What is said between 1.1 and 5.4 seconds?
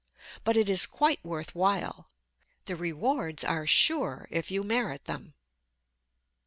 worth while. The rewards are sure if you merit them.